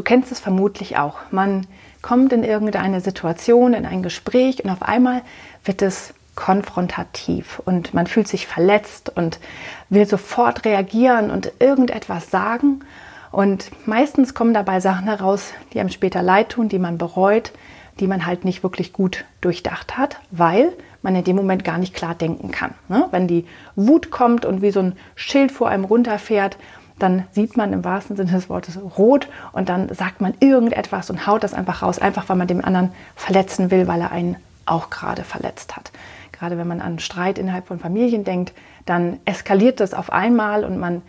[0.00, 1.18] Du kennst es vermutlich auch.
[1.30, 1.66] Man
[2.00, 5.20] kommt in irgendeine Situation, in ein Gespräch und auf einmal
[5.62, 9.38] wird es konfrontativ und man fühlt sich verletzt und
[9.90, 12.80] will sofort reagieren und irgendetwas sagen.
[13.30, 17.52] Und meistens kommen dabei Sachen heraus, die einem später leid tun, die man bereut,
[18.00, 20.72] die man halt nicht wirklich gut durchdacht hat, weil
[21.02, 22.72] man in dem Moment gar nicht klar denken kann.
[22.88, 23.06] Ne?
[23.10, 23.44] Wenn die
[23.76, 26.56] Wut kommt und wie so ein Schild vor einem runterfährt,
[27.02, 31.26] dann sieht man im wahrsten Sinne des Wortes rot und dann sagt man irgendetwas und
[31.26, 34.90] haut das einfach raus, einfach weil man dem anderen verletzen will, weil er einen auch
[34.90, 35.90] gerade verletzt hat.
[36.32, 38.52] Gerade wenn man an Streit innerhalb von Familien denkt,
[38.86, 41.02] dann eskaliert das auf einmal und man,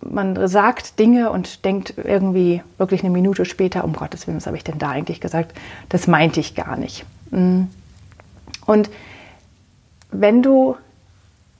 [0.00, 4.56] man sagt Dinge und denkt irgendwie wirklich eine Minute später, um Gottes Willen, was habe
[4.56, 5.56] ich denn da eigentlich gesagt?
[5.88, 7.04] Das meinte ich gar nicht.
[7.30, 7.62] Mm.
[8.66, 8.90] Und
[10.10, 10.76] wenn du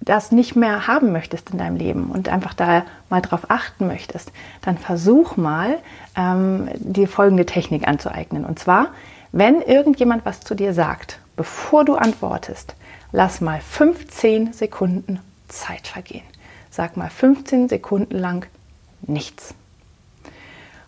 [0.00, 4.32] das nicht mehr haben möchtest in deinem Leben und einfach da mal drauf achten möchtest,
[4.62, 5.78] dann versuch mal,
[6.16, 8.44] ähm, die folgende Technik anzueignen.
[8.44, 8.88] Und zwar,
[9.32, 12.74] wenn irgendjemand was zu dir sagt, bevor du antwortest,
[13.12, 16.24] lass mal 15 Sekunden Zeit vergehen.
[16.70, 18.46] Sag mal 15 Sekunden lang
[19.02, 19.54] nichts.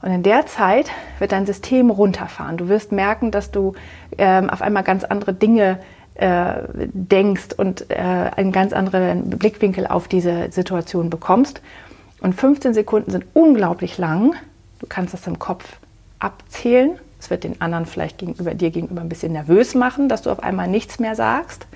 [0.03, 2.56] Und in der Zeit wird dein System runterfahren.
[2.56, 3.75] Du wirst merken, dass du
[4.16, 5.78] ähm, auf einmal ganz andere Dinge
[6.14, 11.62] äh, denkst und äh, einen ganz anderen Blickwinkel auf diese Situation bekommst.
[12.20, 14.34] Und 15 Sekunden sind unglaublich lang.
[14.78, 15.64] Du kannst das im Kopf
[16.19, 16.98] abzählen.
[17.19, 20.42] Es wird den anderen vielleicht gegenüber dir gegenüber ein bisschen nervös machen, dass du auf
[20.42, 21.66] einmal nichts mehr sagst.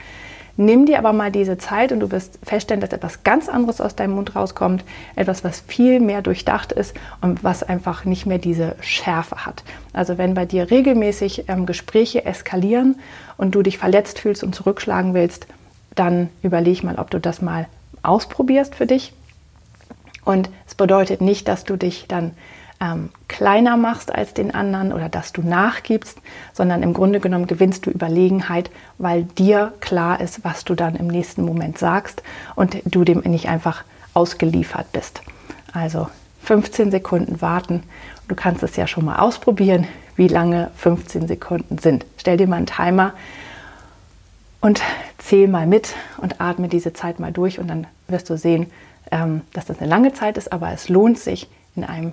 [0.56, 3.96] Nimm dir aber mal diese Zeit und du wirst feststellen, dass etwas ganz anderes aus
[3.96, 4.84] deinem Mund rauskommt,
[5.16, 9.64] etwas, was viel mehr durchdacht ist und was einfach nicht mehr diese Schärfe hat.
[9.92, 13.00] Also wenn bei dir regelmäßig ähm, Gespräche eskalieren
[13.36, 15.48] und du dich verletzt fühlst und zurückschlagen willst,
[15.96, 17.66] dann überleg mal, ob du das mal
[18.04, 19.12] ausprobierst für dich.
[20.24, 22.30] Und es bedeutet nicht, dass du dich dann
[22.80, 26.18] ähm, kleiner machst als den anderen oder dass du nachgibst,
[26.52, 31.06] sondern im Grunde genommen gewinnst du Überlegenheit, weil dir klar ist, was du dann im
[31.06, 32.22] nächsten Moment sagst
[32.54, 35.22] und du dem nicht einfach ausgeliefert bist.
[35.72, 36.08] Also
[36.44, 37.82] 15 Sekunden warten.
[38.28, 39.86] Du kannst es ja schon mal ausprobieren,
[40.16, 42.06] wie lange 15 Sekunden sind.
[42.18, 43.12] Stell dir mal einen Timer
[44.60, 44.80] und
[45.18, 48.70] zähl mal mit und atme diese Zeit mal durch und dann wirst du sehen,
[49.10, 52.12] ähm, dass das eine lange Zeit ist, aber es lohnt sich in einem